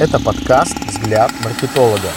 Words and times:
Это 0.00 0.18
подкаст 0.18 0.78
«Взгляд 0.86 1.30
маркетолога». 1.44 2.08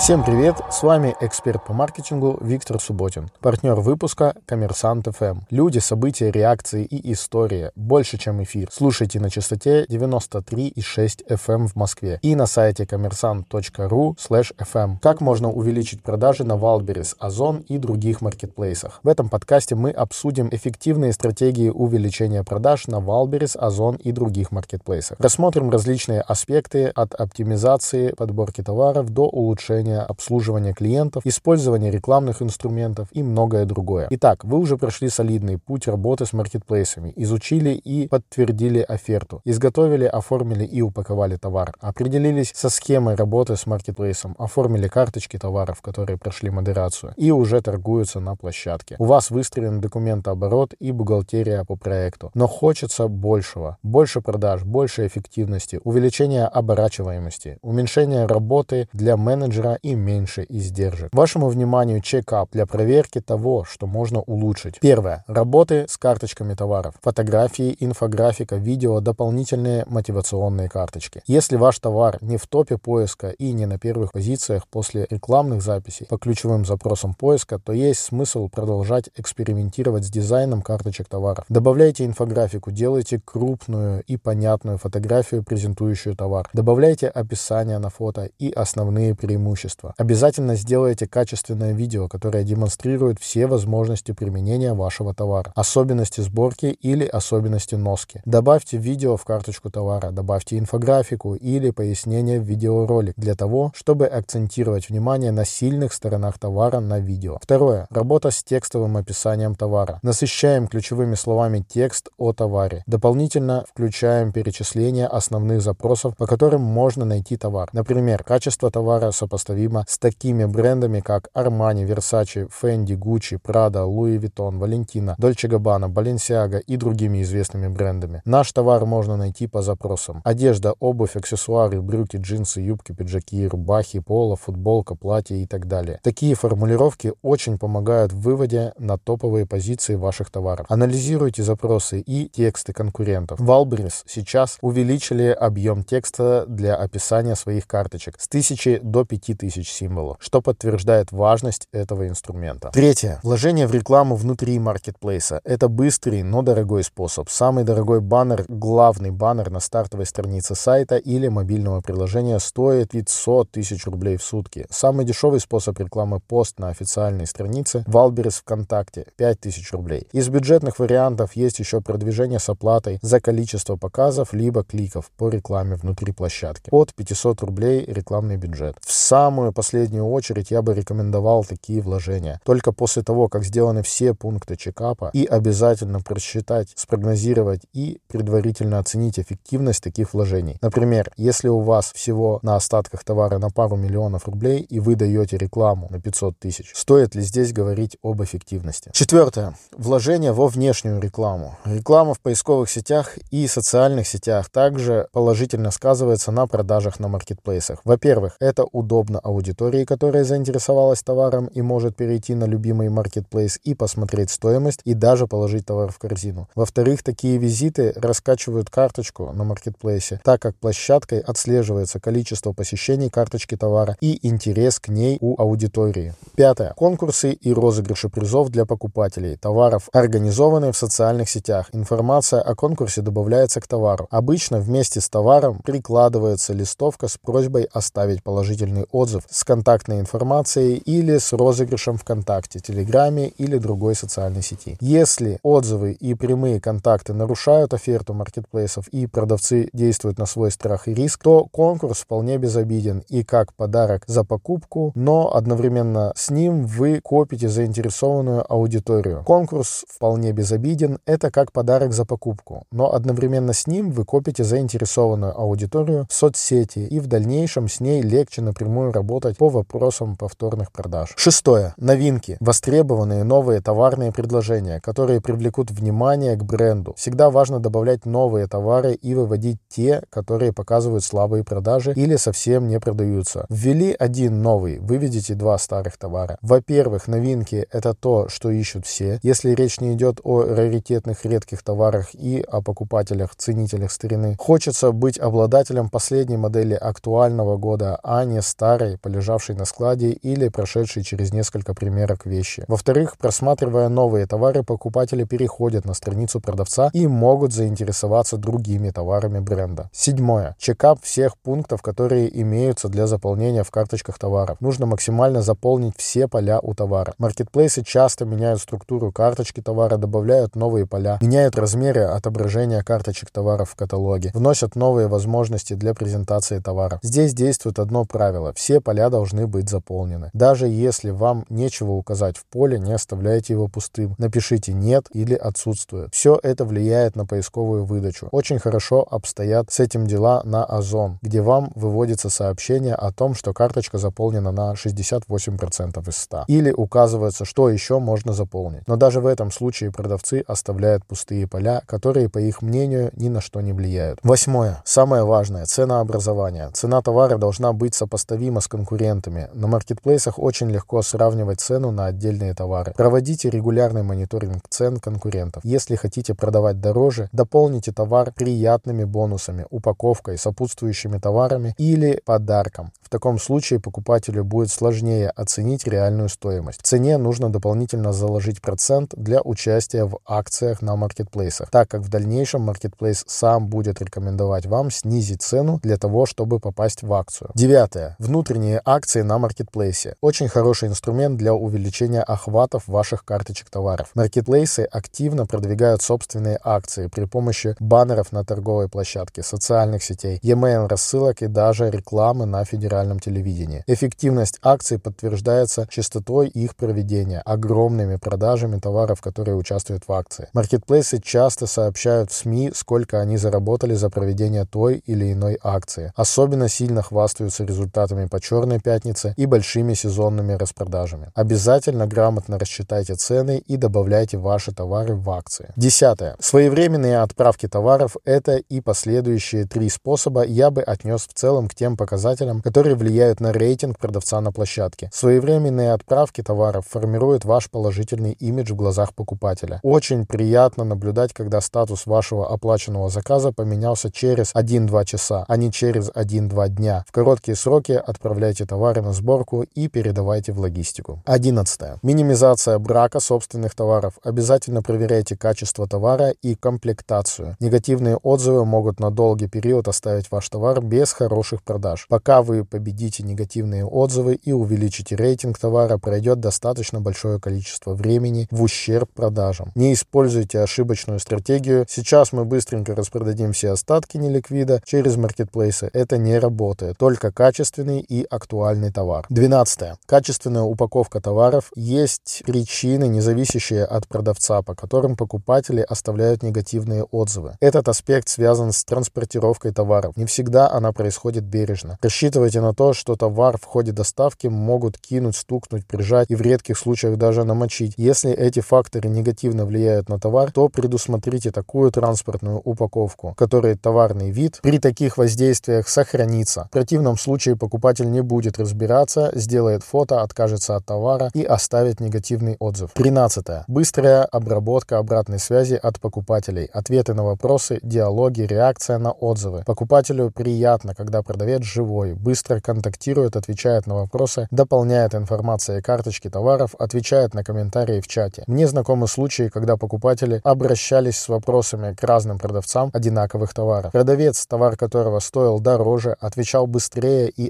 Всем 0.00 0.24
привет, 0.24 0.56
с 0.70 0.82
вами 0.82 1.14
эксперт 1.20 1.62
по 1.66 1.74
маркетингу 1.74 2.38
Виктор 2.40 2.80
Субботин, 2.80 3.28
партнер 3.42 3.74
выпуска 3.80 4.34
Коммерсант 4.46 5.06
ФМ. 5.14 5.40
Люди, 5.50 5.78
события, 5.78 6.30
реакции 6.30 6.86
и 6.86 7.12
история 7.12 7.70
больше, 7.76 8.16
чем 8.16 8.42
эфир. 8.42 8.70
Слушайте 8.72 9.20
на 9.20 9.28
частоте 9.28 9.84
93,6 9.84 11.26
FM 11.28 11.68
в 11.68 11.76
Москве 11.76 12.18
и 12.22 12.34
на 12.34 12.46
сайте 12.46 12.86
коммерсант.ру 12.86 14.16
FM. 14.18 14.96
Как 15.02 15.20
можно 15.20 15.52
увеличить 15.52 16.02
продажи 16.02 16.44
на 16.44 16.54
Wildberries, 16.54 17.14
Озон 17.18 17.58
и 17.68 17.76
других 17.76 18.22
маркетплейсах. 18.22 19.00
В 19.02 19.08
этом 19.08 19.28
подкасте 19.28 19.74
мы 19.74 19.90
обсудим 19.90 20.48
эффективные 20.50 21.12
стратегии 21.12 21.68
увеличения 21.68 22.42
продаж 22.42 22.86
на 22.86 22.96
Wildberries, 22.96 23.58
Озон 23.58 23.96
и 23.96 24.12
других 24.12 24.50
маркетплейсах. 24.50 25.20
Рассмотрим 25.20 25.68
различные 25.68 26.22
аспекты 26.22 26.86
от 26.86 27.14
оптимизации 27.14 28.12
подборки 28.12 28.62
товаров 28.62 29.10
до 29.10 29.28
улучшения 29.28 29.89
управления, 29.90 30.00
обслуживания 30.00 30.72
клиентов, 30.72 31.22
использования 31.26 31.90
рекламных 31.90 32.42
инструментов 32.42 33.08
и 33.12 33.22
многое 33.22 33.64
другое. 33.64 34.06
Итак, 34.10 34.44
вы 34.44 34.58
уже 34.58 34.76
прошли 34.76 35.08
солидный 35.08 35.58
путь 35.58 35.88
работы 35.88 36.26
с 36.26 36.32
маркетплейсами, 36.32 37.12
изучили 37.16 37.70
и 37.70 38.08
подтвердили 38.08 38.84
оферту, 38.88 39.40
изготовили, 39.44 40.04
оформили 40.04 40.64
и 40.64 40.82
упаковали 40.82 41.36
товар, 41.36 41.72
определились 41.80 42.52
со 42.54 42.70
схемой 42.70 43.14
работы 43.14 43.56
с 43.56 43.66
маркетплейсом, 43.66 44.34
оформили 44.38 44.88
карточки 44.88 45.38
товаров, 45.38 45.80
которые 45.82 46.16
прошли 46.16 46.50
модерацию 46.50 47.12
и 47.16 47.30
уже 47.30 47.60
торгуются 47.60 48.20
на 48.20 48.36
площадке. 48.36 48.96
У 48.98 49.04
вас 49.04 49.30
выстроен 49.30 49.80
документооборот 49.80 50.74
и 50.80 50.92
бухгалтерия 50.92 51.64
по 51.64 51.76
проекту. 51.76 52.30
Но 52.34 52.46
хочется 52.46 53.08
большего. 53.08 53.76
Больше 53.82 54.20
продаж, 54.20 54.64
больше 54.64 55.06
эффективности, 55.06 55.80
увеличения 55.84 56.46
оборачиваемости, 56.46 57.58
уменьшения 57.62 58.26
работы 58.26 58.88
для 58.92 59.16
менеджера 59.16 59.78
и 59.82 59.94
меньше 59.94 60.46
издержек. 60.48 61.10
Вашему 61.12 61.48
вниманию 61.48 62.00
чекап 62.00 62.50
для 62.52 62.66
проверки 62.66 63.20
того, 63.20 63.64
что 63.64 63.86
можно 63.86 64.20
улучшить. 64.20 64.78
Первое. 64.80 65.24
Работы 65.26 65.86
с 65.88 65.96
карточками 65.96 66.54
товаров. 66.54 66.94
Фотографии, 67.02 67.76
инфографика, 67.80 68.56
видео, 68.56 69.00
дополнительные 69.00 69.84
мотивационные 69.86 70.68
карточки. 70.68 71.22
Если 71.26 71.56
ваш 71.56 71.78
товар 71.78 72.18
не 72.20 72.36
в 72.36 72.46
топе 72.46 72.76
поиска 72.76 73.30
и 73.30 73.52
не 73.52 73.66
на 73.66 73.78
первых 73.78 74.12
позициях 74.12 74.68
после 74.68 75.06
рекламных 75.10 75.62
записей 75.62 76.06
по 76.06 76.18
ключевым 76.18 76.64
запросам 76.64 77.14
поиска, 77.14 77.58
то 77.58 77.72
есть 77.72 78.00
смысл 78.00 78.48
продолжать 78.48 79.10
экспериментировать 79.16 80.04
с 80.04 80.10
дизайном 80.10 80.62
карточек 80.62 81.08
товаров. 81.08 81.44
Добавляйте 81.48 82.04
инфографику, 82.04 82.70
делайте 82.70 83.20
крупную 83.24 84.02
и 84.02 84.16
понятную 84.16 84.78
фотографию, 84.78 85.42
презентующую 85.42 86.14
товар. 86.14 86.48
Добавляйте 86.52 87.08
описание 87.08 87.78
на 87.78 87.90
фото 87.90 88.30
и 88.38 88.52
основные 88.52 89.14
преимущества 89.14 89.69
качества. 89.70 89.94
Обязательно 89.96 90.56
сделайте 90.56 91.06
качественное 91.06 91.72
видео, 91.72 92.08
которое 92.08 92.44
демонстрирует 92.44 93.18
все 93.20 93.46
возможности 93.46 94.12
применения 94.12 94.74
вашего 94.74 95.14
товара, 95.14 95.52
особенности 95.54 96.20
сборки 96.20 96.66
или 96.66 97.06
особенности 97.06 97.76
носки. 97.76 98.20
Добавьте 98.24 98.76
видео 98.76 99.16
в 99.16 99.24
карточку 99.24 99.70
товара, 99.70 100.10
добавьте 100.10 100.58
инфографику 100.58 101.34
или 101.34 101.70
пояснение 101.70 102.40
в 102.40 102.44
видеоролик 102.44 103.14
для 103.16 103.34
того, 103.34 103.72
чтобы 103.74 104.06
акцентировать 104.06 104.88
внимание 104.88 105.32
на 105.32 105.44
сильных 105.44 105.92
сторонах 105.92 106.38
товара 106.38 106.80
на 106.80 106.98
видео. 106.98 107.38
Второе. 107.42 107.86
Работа 107.90 108.30
с 108.30 108.42
текстовым 108.42 108.96
описанием 108.96 109.54
товара. 109.54 109.98
Насыщаем 110.02 110.66
ключевыми 110.66 111.14
словами 111.14 111.64
текст 111.66 112.08
о 112.18 112.32
товаре. 112.32 112.82
Дополнительно 112.86 113.64
включаем 113.70 114.32
перечисление 114.32 115.06
основных 115.06 115.62
запросов, 115.62 116.16
по 116.16 116.26
которым 116.26 116.62
можно 116.62 117.04
найти 117.04 117.36
товар. 117.36 117.68
Например, 117.72 118.24
качество 118.24 118.70
товара 118.70 119.10
сопоставимо 119.10 119.59
сопоставимо 119.60 119.84
с 119.88 119.98
такими 119.98 120.44
брендами, 120.44 121.00
как 121.00 121.28
Armani, 121.34 121.86
Versace, 121.86 122.48
Fendi, 122.48 122.96
Gucci, 122.96 123.38
Prada, 123.38 123.84
Louis 123.84 124.18
Vuitton, 124.18 124.58
Valentina, 124.58 125.14
Dolce 125.18 125.48
Gabbana, 125.48 125.88
Balenciaga 125.88 126.58
и 126.58 126.76
другими 126.76 127.22
известными 127.22 127.68
брендами. 127.68 128.22
Наш 128.24 128.52
товар 128.52 128.86
можно 128.86 129.16
найти 129.16 129.46
по 129.46 129.62
запросам. 129.62 130.22
Одежда, 130.24 130.74
обувь, 130.80 131.16
аксессуары, 131.16 131.80
брюки, 131.80 132.16
джинсы, 132.16 132.60
юбки, 132.60 132.92
пиджаки, 132.92 133.46
рубахи, 133.48 134.00
поло, 134.00 134.36
футболка, 134.36 134.94
платье 134.94 135.42
и 135.42 135.46
так 135.46 135.66
далее. 135.66 135.98
Такие 136.02 136.34
формулировки 136.34 137.12
очень 137.22 137.58
помогают 137.58 138.12
в 138.12 138.20
выводе 138.20 138.72
на 138.78 138.98
топовые 138.98 139.46
позиции 139.46 139.94
ваших 139.94 140.30
товаров. 140.30 140.66
Анализируйте 140.68 141.42
запросы 141.42 142.00
и 142.00 142.28
тексты 142.28 142.72
конкурентов. 142.72 143.40
Валберис 143.40 144.04
сейчас 144.06 144.58
увеличили 144.60 145.28
объем 145.28 145.84
текста 145.84 146.44
для 146.46 146.74
описания 146.76 147.36
своих 147.36 147.66
карточек 147.66 148.14
с 148.18 148.26
1000 148.26 148.80
до 148.82 149.04
5000 149.04 149.39
тысяч 149.40 149.72
символов, 149.72 150.18
что 150.20 150.42
подтверждает 150.42 151.12
важность 151.12 151.66
этого 151.72 152.06
инструмента. 152.06 152.70
Третье. 152.72 153.20
Вложение 153.22 153.66
в 153.66 153.72
рекламу 153.72 154.14
внутри 154.14 154.58
маркетплейса. 154.58 155.40
Это 155.44 155.68
быстрый, 155.68 156.22
но 156.22 156.42
дорогой 156.42 156.84
способ. 156.84 157.30
Самый 157.30 157.64
дорогой 157.64 158.02
баннер, 158.02 158.44
главный 158.48 159.10
баннер 159.10 159.50
на 159.50 159.60
стартовой 159.60 160.04
странице 160.04 160.54
сайта 160.54 160.98
или 160.98 161.28
мобильного 161.28 161.80
приложения 161.80 162.38
стоит 162.38 162.90
500 162.90 163.50
тысяч 163.50 163.86
рублей 163.86 164.18
в 164.18 164.22
сутки. 164.22 164.66
Самый 164.68 165.06
дешевый 165.06 165.40
способ 165.40 165.78
рекламы 165.78 166.20
пост 166.20 166.58
на 166.58 166.68
официальной 166.68 167.26
странице 167.26 167.82
Wildberries 167.86 168.34
ВКонтакте 168.40 169.06
5000 169.16 169.72
рублей. 169.72 170.06
Из 170.12 170.28
бюджетных 170.28 170.78
вариантов 170.78 171.34
есть 171.34 171.60
еще 171.60 171.80
продвижение 171.80 172.38
с 172.38 172.48
оплатой 172.50 172.98
за 173.00 173.20
количество 173.20 173.76
показов 173.76 174.34
либо 174.34 174.64
кликов 174.64 175.10
по 175.16 175.30
рекламе 175.30 175.76
внутри 175.76 176.12
площадки. 176.12 176.68
От 176.70 176.92
500 176.92 177.40
рублей 177.42 177.86
рекламный 177.86 178.36
бюджет. 178.36 178.76
В 178.84 178.92
самую 178.92 179.29
самую 179.30 179.52
последнюю 179.52 180.10
очередь 180.10 180.50
я 180.50 180.60
бы 180.60 180.74
рекомендовал 180.74 181.44
такие 181.44 181.80
вложения. 181.80 182.40
Только 182.44 182.72
после 182.72 183.04
того, 183.04 183.28
как 183.28 183.44
сделаны 183.44 183.84
все 183.84 184.12
пункты 184.12 184.56
чекапа 184.56 185.10
и 185.12 185.24
обязательно 185.24 186.00
просчитать, 186.00 186.72
спрогнозировать 186.74 187.60
и 187.72 188.00
предварительно 188.08 188.80
оценить 188.80 189.20
эффективность 189.20 189.84
таких 189.84 190.14
вложений. 190.14 190.58
Например, 190.60 191.12
если 191.16 191.46
у 191.46 191.60
вас 191.60 191.92
всего 191.92 192.40
на 192.42 192.56
остатках 192.56 193.04
товара 193.04 193.38
на 193.38 193.50
пару 193.50 193.76
миллионов 193.76 194.26
рублей 194.26 194.62
и 194.62 194.80
вы 194.80 194.96
даете 194.96 195.38
рекламу 195.38 195.86
на 195.90 196.00
500 196.00 196.36
тысяч, 196.36 196.72
стоит 196.74 197.14
ли 197.14 197.22
здесь 197.22 197.52
говорить 197.52 197.96
об 198.02 198.20
эффективности? 198.24 198.90
Четвертое. 198.92 199.54
Вложение 199.76 200.32
во 200.32 200.48
внешнюю 200.48 201.00
рекламу. 201.00 201.56
Реклама 201.64 202.14
в 202.14 202.20
поисковых 202.20 202.68
сетях 202.68 203.16
и 203.30 203.46
социальных 203.46 204.08
сетях 204.08 204.50
также 204.50 205.06
положительно 205.12 205.70
сказывается 205.70 206.32
на 206.32 206.48
продажах 206.48 206.98
на 206.98 207.06
маркетплейсах. 207.06 207.78
Во-первых, 207.84 208.34
это 208.40 208.64
удобно 208.64 209.19
аудитории, 209.22 209.84
которая 209.84 210.24
заинтересовалась 210.24 211.02
товаром 211.02 211.46
и 211.46 211.62
может 211.62 211.96
перейти 211.96 212.34
на 212.34 212.44
любимый 212.44 212.88
маркетплейс 212.88 213.58
и 213.62 213.74
посмотреть 213.74 214.30
стоимость 214.30 214.80
и 214.84 214.94
даже 214.94 215.26
положить 215.26 215.66
товар 215.66 215.90
в 215.92 215.98
корзину. 215.98 216.48
Во-вторых, 216.54 217.02
такие 217.02 217.38
визиты 217.38 217.92
раскачивают 217.96 218.70
карточку 218.70 219.32
на 219.32 219.44
маркетплейсе, 219.44 220.20
так 220.24 220.40
как 220.40 220.56
площадкой 220.56 221.20
отслеживается 221.20 222.00
количество 222.00 222.52
посещений 222.52 223.10
карточки 223.10 223.56
товара 223.56 223.96
и 224.00 224.26
интерес 224.26 224.78
к 224.78 224.88
ней 224.88 225.18
у 225.20 225.40
аудитории. 225.40 226.14
Пятое. 226.34 226.72
Конкурсы 226.76 227.32
и 227.32 227.52
розыгрыши 227.52 228.08
призов 228.08 228.48
для 228.48 228.64
покупателей 228.64 229.36
товаров, 229.36 229.88
организованные 229.92 230.72
в 230.72 230.76
социальных 230.76 231.28
сетях. 231.28 231.68
Информация 231.72 232.40
о 232.40 232.54
конкурсе 232.54 233.02
добавляется 233.02 233.60
к 233.60 233.66
товару. 233.66 234.06
Обычно 234.10 234.60
вместе 234.60 235.00
с 235.00 235.08
товаром 235.08 235.60
прикладывается 235.62 236.52
листовка 236.52 237.08
с 237.08 237.18
просьбой 237.18 237.68
оставить 237.72 238.22
положительный 238.22 238.86
отзыв 238.90 239.09
отзыв 239.10 239.24
с 239.28 239.44
контактной 239.44 240.00
информацией 240.00 240.76
или 240.76 241.18
с 241.18 241.32
розыгрышем 241.32 241.96
ВКонтакте, 241.96 242.60
Телеграме 242.60 243.28
или 243.38 243.58
другой 243.58 243.94
социальной 243.94 244.42
сети. 244.42 244.76
Если 244.80 245.38
отзывы 245.42 245.92
и 245.92 246.14
прямые 246.14 246.60
контакты 246.60 247.12
нарушают 247.12 247.74
оферту 247.74 248.14
маркетплейсов 248.14 248.88
и 248.88 249.06
продавцы 249.06 249.68
действуют 249.72 250.18
на 250.18 250.26
свой 250.26 250.50
страх 250.50 250.88
и 250.88 250.94
риск, 250.94 251.22
то 251.22 251.46
конкурс 251.50 252.00
вполне 252.00 252.38
безобиден 252.38 253.02
и 253.08 253.24
как 253.24 253.52
подарок 253.54 254.04
за 254.06 254.24
покупку, 254.24 254.92
но 254.94 255.34
одновременно 255.34 256.12
с 256.14 256.30
ним 256.30 256.66
вы 256.66 257.00
копите 257.00 257.48
заинтересованную 257.48 258.44
аудиторию. 258.48 259.24
Конкурс 259.24 259.84
вполне 259.88 260.32
безобиден, 260.32 260.98
это 261.06 261.30
как 261.30 261.52
подарок 261.52 261.92
за 261.92 262.04
покупку, 262.04 262.64
но 262.70 262.92
одновременно 262.94 263.52
с 263.52 263.66
ним 263.66 263.90
вы 263.90 264.04
копите 264.04 264.44
заинтересованную 264.44 265.38
аудиторию 265.38 266.06
в 266.08 266.12
соцсети 266.14 266.80
и 266.80 267.00
в 267.00 267.06
дальнейшем 267.06 267.68
с 267.68 267.80
ней 267.80 268.02
легче 268.02 268.42
напрямую 268.42 268.92
работать 269.00 269.38
по 269.38 269.48
вопросам 269.48 270.14
повторных 270.14 270.70
продаж. 270.72 271.14
Шестое. 271.16 271.72
Новинки. 271.78 272.36
Востребованные 272.40 273.24
новые 273.24 273.62
товарные 273.62 274.12
предложения, 274.12 274.78
которые 274.80 275.22
привлекут 275.22 275.70
внимание 275.70 276.36
к 276.36 276.44
бренду. 276.44 276.92
Всегда 276.98 277.30
важно 277.30 277.60
добавлять 277.60 278.04
новые 278.04 278.46
товары 278.46 278.92
и 278.92 279.14
выводить 279.14 279.58
те, 279.68 280.02
которые 280.10 280.52
показывают 280.52 281.02
слабые 281.02 281.44
продажи 281.44 281.94
или 281.96 282.16
совсем 282.16 282.68
не 282.68 282.78
продаются. 282.78 283.46
Ввели 283.48 283.96
один 283.98 284.42
новый, 284.42 284.78
выведите 284.80 285.34
два 285.34 285.56
старых 285.56 285.96
товара. 285.96 286.36
Во-первых, 286.42 287.08
новинки— 287.08 287.66
это 287.72 287.94
то, 287.94 288.28
что 288.28 288.50
ищут 288.50 288.84
все. 288.84 289.18
Если 289.22 289.54
речь 289.54 289.80
не 289.80 289.94
идет 289.94 290.20
о 290.24 290.42
раритетных 290.42 291.24
редких 291.24 291.62
товарах 291.62 292.14
и 292.14 292.44
о 292.46 292.60
покупателях, 292.60 293.34
ценителях 293.34 293.90
старины. 293.90 294.36
Хочется 294.38 294.92
быть 294.92 295.18
обладателем 295.18 295.88
последней 295.88 296.36
модели 296.36 296.74
актуального 296.74 297.56
года, 297.56 297.98
а 298.02 298.24
не 298.24 298.42
старой, 298.42 298.89
полежавшей 298.96 299.54
на 299.54 299.64
складе 299.64 300.10
или 300.10 300.48
прошедшей 300.48 301.02
через 301.02 301.32
несколько 301.32 301.74
примерок 301.74 302.26
вещи. 302.26 302.64
Во-вторых, 302.68 303.16
просматривая 303.18 303.88
новые 303.88 304.26
товары, 304.26 304.62
покупатели 304.62 305.24
переходят 305.24 305.84
на 305.84 305.94
страницу 305.94 306.40
продавца 306.40 306.90
и 306.92 307.06
могут 307.06 307.52
заинтересоваться 307.52 308.36
другими 308.36 308.90
товарами 308.90 309.38
бренда. 309.38 309.90
Седьмое. 309.92 310.56
Чекап 310.58 311.02
всех 311.02 311.36
пунктов, 311.38 311.82
которые 311.82 312.40
имеются 312.40 312.88
для 312.88 313.06
заполнения 313.06 313.64
в 313.64 313.70
карточках 313.70 314.18
товаров. 314.18 314.58
Нужно 314.60 314.86
максимально 314.86 315.42
заполнить 315.42 315.94
все 315.96 316.28
поля 316.28 316.60
у 316.60 316.74
товара. 316.74 317.14
Маркетплейсы 317.18 317.82
часто 317.82 318.24
меняют 318.24 318.60
структуру 318.60 319.12
карточки 319.12 319.60
товара, 319.60 319.96
добавляют 319.96 320.56
новые 320.56 320.86
поля, 320.86 321.18
меняют 321.20 321.56
размеры 321.58 322.02
отображения 322.02 322.82
карточек 322.82 323.30
товаров 323.30 323.70
в 323.70 323.76
каталоге, 323.76 324.30
вносят 324.34 324.76
новые 324.76 325.08
возможности 325.08 325.74
для 325.74 325.94
презентации 325.94 326.58
товара. 326.58 326.98
Здесь 327.02 327.34
действует 327.34 327.78
одно 327.78 328.04
правило. 328.04 328.52
Все 328.54 328.79
поля 328.80 329.10
должны 329.10 329.46
быть 329.46 329.68
заполнены. 329.68 330.30
Даже 330.32 330.66
если 330.66 331.10
вам 331.10 331.44
нечего 331.48 331.92
указать 331.92 332.36
в 332.36 332.44
поле, 332.46 332.78
не 332.78 332.92
оставляйте 332.92 333.52
его 333.52 333.68
пустым. 333.68 334.14
Напишите 334.18 334.72
«нет» 334.72 335.06
или 335.12 335.34
«отсутствует». 335.34 336.14
Все 336.14 336.38
это 336.42 336.64
влияет 336.64 337.16
на 337.16 337.26
поисковую 337.26 337.84
выдачу. 337.84 338.28
Очень 338.32 338.58
хорошо 338.58 339.06
обстоят 339.10 339.70
с 339.70 339.80
этим 339.80 340.06
дела 340.06 340.42
на 340.44 340.64
Озон, 340.64 341.18
где 341.22 341.42
вам 341.42 341.72
выводится 341.74 342.30
сообщение 342.30 342.94
о 342.94 343.12
том, 343.12 343.34
что 343.34 343.52
карточка 343.52 343.98
заполнена 343.98 344.52
на 344.52 344.72
68% 344.72 346.08
из 346.08 346.16
100. 346.16 346.44
Или 346.48 346.72
указывается, 346.72 347.44
что 347.44 347.68
еще 347.68 347.98
можно 347.98 348.32
заполнить. 348.32 348.86
Но 348.86 348.96
даже 348.96 349.20
в 349.20 349.26
этом 349.26 349.50
случае 349.50 349.92
продавцы 349.92 350.44
оставляют 350.46 351.04
пустые 351.04 351.46
поля, 351.46 351.82
которые, 351.86 352.28
по 352.28 352.38
их 352.38 352.62
мнению, 352.62 353.10
ни 353.16 353.28
на 353.28 353.40
что 353.40 353.60
не 353.60 353.72
влияют. 353.72 354.18
Восьмое. 354.22 354.82
Самое 354.84 355.24
важное. 355.24 355.66
Ценообразование. 355.66 356.70
Цена 356.72 357.02
товара 357.02 357.36
должна 357.36 357.72
быть 357.72 357.94
сопоставима 357.94 358.60
с 358.60 358.68
конкурентами. 358.70 359.50
На 359.52 359.66
маркетплейсах 359.66 360.38
очень 360.38 360.70
легко 360.70 361.02
сравнивать 361.02 361.60
цену 361.60 361.90
на 361.90 362.06
отдельные 362.06 362.54
товары. 362.54 362.94
Проводите 362.96 363.50
регулярный 363.50 364.02
мониторинг 364.02 364.62
цен 364.70 364.98
конкурентов. 364.98 365.64
Если 365.64 365.96
хотите 365.96 366.34
продавать 366.34 366.80
дороже, 366.80 367.28
дополните 367.32 367.92
товар 367.92 368.32
приятными 368.32 369.04
бонусами, 369.04 369.66
упаковкой, 369.70 370.38
сопутствующими 370.38 371.18
товарами 371.18 371.74
или 371.76 372.22
подарком. 372.24 372.92
В 373.02 373.08
таком 373.10 373.40
случае 373.40 373.80
покупателю 373.80 374.44
будет 374.44 374.70
сложнее 374.70 375.30
оценить 375.30 375.84
реальную 375.84 376.28
стоимость. 376.28 376.80
В 376.80 376.84
цене 376.84 377.18
нужно 377.18 377.50
дополнительно 377.50 378.12
заложить 378.12 378.62
процент 378.62 379.14
для 379.16 379.40
участия 379.42 380.04
в 380.04 380.20
акциях 380.24 380.80
на 380.80 380.94
маркетплейсах, 380.94 381.70
так 381.70 381.90
как 381.90 382.02
в 382.02 382.08
дальнейшем 382.08 382.62
маркетплейс 382.62 383.24
сам 383.26 383.66
будет 383.66 384.00
рекомендовать 384.00 384.66
вам 384.66 384.92
снизить 384.92 385.42
цену 385.42 385.80
для 385.82 385.96
того, 385.96 386.24
чтобы 386.24 386.60
попасть 386.60 387.02
в 387.02 387.12
акцию. 387.12 387.50
Девятое. 387.54 388.14
Внутренние 388.60 388.82
акции 388.84 389.22
на 389.22 389.38
маркетплейсе. 389.38 390.16
Очень 390.20 390.48
хороший 390.48 390.88
инструмент 390.88 391.38
для 391.38 391.54
увеличения 391.54 392.20
охватов 392.20 392.88
ваших 392.88 393.24
карточек 393.24 393.70
товаров. 393.70 394.10
Маркетплейсы 394.14 394.80
активно 394.80 395.46
продвигают 395.46 396.02
собственные 396.02 396.60
акции 396.62 397.06
при 397.06 397.24
помощи 397.24 397.74
баннеров 397.80 398.32
на 398.32 398.44
торговой 398.44 398.90
площадке, 398.90 399.42
социальных 399.42 400.04
сетей, 400.04 400.40
e-mail 400.42 400.88
рассылок 400.88 401.40
и 401.40 401.46
даже 401.46 401.90
рекламы 401.90 402.44
на 402.44 402.62
федеральном 402.66 403.18
телевидении. 403.18 403.82
Эффективность 403.86 404.58
акций 404.62 404.98
подтверждается 404.98 405.86
частотой 405.88 406.48
их 406.48 406.76
проведения, 406.76 407.40
огромными 407.40 408.16
продажами 408.16 408.78
товаров, 408.78 409.22
которые 409.22 409.56
участвуют 409.56 410.02
в 410.06 410.12
акции. 410.12 410.48
Маркетплейсы 410.52 411.18
часто 411.18 411.66
сообщают 411.66 412.30
в 412.30 412.34
СМИ, 412.34 412.72
сколько 412.74 413.22
они 413.22 413.38
заработали 413.38 413.94
за 413.94 414.10
проведение 414.10 414.66
той 414.66 415.02
или 415.06 415.32
иной 415.32 415.58
акции. 415.62 416.12
Особенно 416.14 416.68
сильно 416.68 417.00
хвастаются 417.00 417.64
результатами 417.64 418.26
по 418.26 418.38
Черной 418.40 418.80
пятнице 418.80 419.34
и 419.36 419.46
большими 419.46 419.94
сезонными 419.94 420.54
распродажами. 420.54 421.30
Обязательно 421.34 422.06
грамотно 422.06 422.58
рассчитайте 422.58 423.14
цены 423.14 423.58
и 423.58 423.76
добавляйте 423.76 424.38
ваши 424.38 424.72
товары 424.72 425.14
в 425.14 425.30
акции. 425.30 425.72
Десятое. 425.76 426.36
Своевременные 426.40 427.18
отправки 427.18 427.68
товаров– 427.68 428.16
это 428.24 428.56
и 428.56 428.80
последующие 428.80 429.66
три 429.66 429.88
способа 429.88 430.42
я 430.44 430.70
бы 430.70 430.82
отнес 430.82 431.26
в 431.26 431.34
целом 431.34 431.68
к 431.68 431.74
тем 431.74 431.96
показателям, 431.96 432.62
которые 432.62 432.96
влияют 432.96 433.40
на 433.40 433.52
рейтинг 433.52 433.98
продавца 433.98 434.40
на 434.40 434.52
площадке. 434.52 435.10
Своевременные 435.12 435.92
отправки 435.92 436.42
товаров 436.42 436.86
формируют 436.88 437.44
ваш 437.44 437.70
положительный 437.70 438.32
имидж 438.32 438.72
в 438.72 438.76
глазах 438.76 439.14
покупателя. 439.14 439.80
Очень 439.82 440.26
приятно 440.26 440.84
наблюдать, 440.84 441.32
когда 441.32 441.60
статус 441.60 442.06
вашего 442.06 442.48
оплаченного 442.48 443.10
заказа 443.10 443.52
поменялся 443.52 444.10
через 444.10 444.54
1-2 444.54 445.04
часа, 445.04 445.44
а 445.46 445.56
не 445.56 445.70
через 445.70 446.10
1-2 446.10 446.68
дня. 446.68 447.04
В 447.06 447.12
короткие 447.12 447.54
сроки 447.54 447.92
отправляйте 447.92 448.29
товары 448.66 449.02
на 449.02 449.12
сборку 449.12 449.64
и 449.74 449.88
передавайте 449.88 450.52
в 450.52 450.60
логистику. 450.60 451.22
11. 451.26 452.02
Минимизация 452.02 452.78
брака 452.78 453.20
собственных 453.20 453.74
товаров. 453.74 454.14
Обязательно 454.22 454.82
проверяйте 454.82 455.36
качество 455.36 455.86
товара 455.86 456.30
и 456.42 456.54
комплектацию. 456.54 457.56
Негативные 457.60 458.16
отзывы 458.16 458.64
могут 458.64 459.00
на 459.00 459.10
долгий 459.10 459.48
период 459.48 459.88
оставить 459.88 460.30
ваш 460.30 460.48
товар 460.48 460.80
без 460.80 461.12
хороших 461.12 461.62
продаж. 461.62 462.06
Пока 462.08 462.42
вы 462.42 462.64
победите 462.64 463.22
негативные 463.22 463.84
отзывы 463.84 464.34
и 464.34 464.52
увеличите 464.52 465.16
рейтинг 465.16 465.58
товара, 465.58 465.98
пройдет 465.98 466.40
достаточно 466.40 467.00
большое 467.00 467.40
количество 467.40 467.94
времени 467.94 468.46
в 468.50 468.62
ущерб 468.62 469.10
продажам. 469.12 469.72
Не 469.74 469.92
используйте 469.92 470.60
ошибочную 470.60 471.20
стратегию. 471.20 471.86
Сейчас 471.88 472.32
мы 472.32 472.44
быстренько 472.44 472.94
распродадим 472.94 473.52
все 473.52 473.70
остатки 473.70 474.16
неликвида 474.16 474.82
через 474.84 475.16
маркетплейсы. 475.16 475.90
Это 475.92 476.18
не 476.18 476.38
работает. 476.38 476.98
Только 476.98 477.32
качественный 477.32 478.00
и 478.00 478.19
актуальный 478.28 478.92
товар. 478.92 479.26
12. 479.28 479.98
Качественная 480.06 480.62
упаковка 480.62 481.20
товаров. 481.20 481.70
Есть 481.74 482.42
причины, 482.44 483.08
не 483.08 483.20
зависящие 483.20 483.84
от 483.84 484.06
продавца, 484.08 484.62
по 484.62 484.74
которым 484.74 485.16
покупатели 485.16 485.84
оставляют 485.88 486.42
негативные 486.42 487.04
отзывы. 487.04 487.56
Этот 487.60 487.88
аспект 487.88 488.28
связан 488.28 488.72
с 488.72 488.84
транспортировкой 488.84 489.72
товаров. 489.72 490.16
Не 490.16 490.26
всегда 490.26 490.70
она 490.70 490.92
происходит 490.92 491.44
бережно. 491.44 491.98
Рассчитывайте 492.02 492.60
на 492.60 492.74
то, 492.74 492.92
что 492.92 493.16
товар 493.16 493.58
в 493.58 493.64
ходе 493.64 493.92
доставки 493.92 494.46
могут 494.46 494.98
кинуть, 494.98 495.36
стукнуть, 495.36 495.86
прижать 495.86 496.30
и 496.30 496.34
в 496.34 496.40
редких 496.40 496.78
случаях 496.78 497.16
даже 497.16 497.44
намочить. 497.44 497.94
Если 497.96 498.32
эти 498.32 498.60
факторы 498.60 499.08
негативно 499.08 499.64
влияют 499.64 500.08
на 500.08 500.18
товар, 500.18 500.50
то 500.52 500.68
предусмотрите 500.68 501.50
такую 501.50 501.90
транспортную 501.90 502.60
упаковку, 502.64 503.34
которой 503.36 503.76
товарный 503.76 504.30
вид 504.30 504.58
при 504.62 504.78
таких 504.78 505.16
воздействиях 505.16 505.88
сохранится. 505.88 506.64
В 506.64 506.70
противном 506.70 507.16
случае 507.16 507.56
покупатель 507.56 508.09
не 508.10 508.20
будет 508.20 508.58
разбираться, 508.58 509.30
сделает 509.34 509.82
фото, 509.82 510.22
откажется 510.22 510.76
от 510.76 510.84
товара 510.84 511.30
и 511.34 511.42
оставит 511.42 512.00
негативный 512.00 512.56
отзыв. 512.58 512.90
13. 512.92 513.46
Быстрая 513.68 514.24
обработка 514.24 514.98
обратной 514.98 515.38
связи 515.38 515.74
от 515.74 516.00
покупателей. 516.00 516.66
Ответы 516.72 517.14
на 517.14 517.24
вопросы, 517.24 517.78
диалоги, 517.82 518.42
реакция 518.42 518.98
на 518.98 519.12
отзывы. 519.12 519.62
Покупателю 519.64 520.30
приятно, 520.30 520.94
когда 520.94 521.22
продавец 521.22 521.62
живой, 521.62 522.14
быстро 522.14 522.60
контактирует, 522.60 523.36
отвечает 523.36 523.86
на 523.86 523.94
вопросы, 523.94 524.48
дополняет 524.50 525.14
информацией 525.14 525.80
карточки 525.82 526.28
товаров, 526.28 526.74
отвечает 526.78 527.34
на 527.34 527.44
комментарии 527.44 528.00
в 528.00 528.08
чате. 528.08 528.44
Мне 528.46 528.66
знакомы 528.66 529.08
случаи, 529.08 529.48
когда 529.48 529.76
покупатели 529.76 530.40
обращались 530.44 531.18
с 531.18 531.28
вопросами 531.28 531.94
к 531.94 532.02
разным 532.02 532.38
продавцам 532.38 532.90
одинаковых 532.92 533.54
товаров. 533.54 533.92
Продавец, 533.92 534.46
товар 534.46 534.76
которого 534.76 535.20
стоил 535.20 535.60
дороже, 535.60 536.16
отвечал 536.20 536.66
быстрее 536.66 537.28
и 537.28 537.48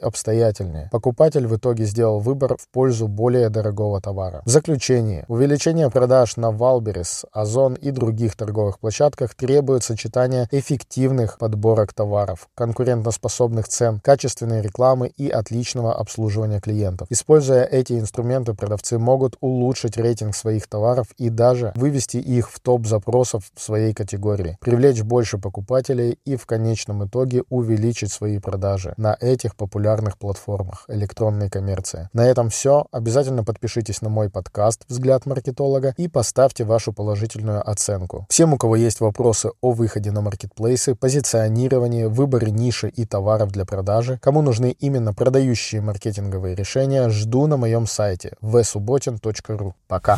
обстоятельнее. 0.50 0.88
Покупатель 0.90 1.46
в 1.46 1.56
итоге 1.56 1.84
сделал 1.84 2.20
выбор 2.20 2.56
в 2.56 2.68
пользу 2.68 3.08
более 3.08 3.48
дорогого 3.48 4.00
товара. 4.00 4.42
В 4.44 4.50
заключение. 4.50 5.24
Увеличение 5.28 5.90
продаж 5.90 6.36
на 6.36 6.50
Wildberries, 6.50 7.24
Озон 7.32 7.74
и 7.74 7.90
других 7.90 8.36
торговых 8.36 8.78
площадках 8.78 9.34
требует 9.34 9.84
сочетания 9.84 10.48
эффективных 10.50 11.38
подборок 11.38 11.92
товаров, 11.92 12.48
конкурентоспособных 12.54 13.68
цен, 13.68 14.00
качественной 14.02 14.62
рекламы 14.62 15.08
и 15.08 15.28
отличного 15.28 15.94
обслуживания 15.94 16.60
клиентов. 16.60 17.06
Используя 17.10 17.64
эти 17.64 17.98
инструменты, 17.98 18.54
продавцы 18.54 18.98
могут 18.98 19.36
улучшить 19.40 19.96
рейтинг 19.96 20.34
своих 20.34 20.66
товаров 20.66 21.06
и 21.18 21.30
даже 21.30 21.72
вывести 21.74 22.16
их 22.16 22.50
в 22.50 22.60
топ 22.60 22.86
запросов 22.86 23.44
в 23.54 23.60
своей 23.60 23.94
категории, 23.94 24.56
привлечь 24.60 25.02
больше 25.02 25.38
покупателей 25.38 26.18
и 26.24 26.36
в 26.36 26.46
конечном 26.46 27.04
итоге 27.06 27.44
увеличить 27.48 28.12
свои 28.12 28.38
продажи 28.38 28.94
на 28.96 29.16
этих 29.20 29.56
популярных 29.56 30.18
платформах 30.18 30.39
платформах 30.40 30.84
электронной 30.88 31.50
коммерции. 31.50 32.08
На 32.12 32.26
этом 32.26 32.48
все. 32.50 32.86
Обязательно 32.92 33.44
подпишитесь 33.44 34.02
на 34.02 34.08
мой 34.08 34.30
подкаст 34.30 34.84
«Взгляд 34.88 35.26
маркетолога» 35.26 35.94
и 35.96 36.08
поставьте 36.08 36.64
вашу 36.64 36.92
положительную 36.92 37.68
оценку. 37.68 38.26
Всем, 38.28 38.54
у 38.54 38.58
кого 38.58 38.76
есть 38.76 39.00
вопросы 39.00 39.50
о 39.60 39.72
выходе 39.72 40.10
на 40.10 40.22
маркетплейсы, 40.22 40.94
позиционировании, 40.94 42.04
выборе 42.04 42.50
ниши 42.50 42.88
и 42.88 43.04
товаров 43.04 43.50
для 43.52 43.64
продажи, 43.64 44.18
кому 44.22 44.42
нужны 44.42 44.74
именно 44.80 45.12
продающие 45.12 45.80
маркетинговые 45.80 46.54
решения, 46.54 47.08
жду 47.10 47.46
на 47.46 47.56
моем 47.56 47.86
сайте 47.86 48.32
vsubotin.ru. 48.42 49.72
Пока! 49.88 50.16